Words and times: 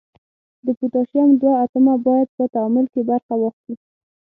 د 0.65 0.67
پوتاشیم 0.79 1.29
دوه 1.41 1.53
اتومه 1.63 1.93
باید 2.07 2.27
په 2.37 2.43
تعامل 2.53 2.85
کې 2.93 3.01
برخه 3.09 3.33
واخلي. 3.37 3.75